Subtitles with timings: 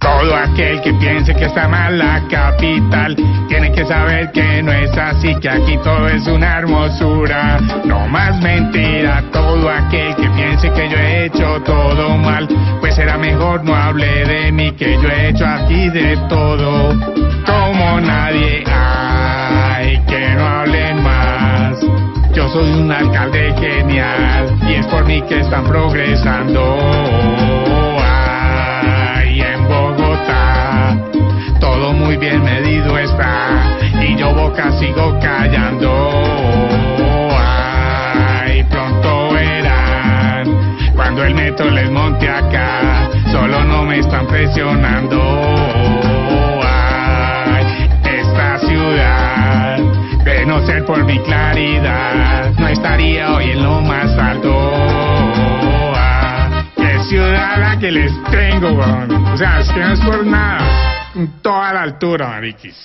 [0.00, 3.16] Todo aquel que piense que está mal la capital
[3.48, 7.58] tiene que saber que no es así, que aquí todo es una hermosura.
[7.84, 12.48] No más mentira, todo aquel que piense que yo he hecho todo mal,
[12.80, 16.79] pues será mejor no hable de mí, que yo he hecho aquí de todo.
[22.90, 26.76] Un alcalde genial y es por mí que están progresando.
[28.02, 30.98] Ay, en Bogotá
[31.60, 35.92] todo muy bien medido está y yo boca sigo callando.
[37.38, 45.39] Ay, pronto verán cuando el metro les monte acá, solo no me están presionando.
[50.86, 54.50] Por mi claridad, no estaría hoy en lo más alto.
[55.96, 59.10] Ah, qué ciudad la que les tengo, weón.
[59.26, 60.20] O sea, es que no es por.
[61.42, 62.76] Toda la altura, mariquis.